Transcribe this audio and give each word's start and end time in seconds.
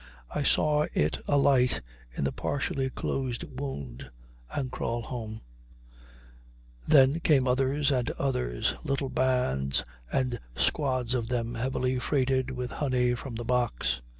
I 0.31 0.41
saw 0.41 0.87
it 0.95 1.19
alight 1.27 1.79
in 2.17 2.23
the 2.23 2.31
partially 2.31 2.89
closed 2.89 3.43
wound 3.59 4.09
and 4.49 4.71
crawl 4.71 5.03
home; 5.03 5.41
then 6.87 7.19
came 7.19 7.47
others 7.47 7.91
and 7.91 8.09
others, 8.17 8.73
little 8.83 9.09
bands 9.09 9.83
and 10.11 10.39
squads 10.55 11.13
of 11.13 11.27
them 11.27 11.53
heavily 11.53 11.99
freighted 11.99 12.49
with 12.49 12.71
honey 12.71 13.13
from 13.13 13.35
the 13.35 13.45
box. 13.45 14.01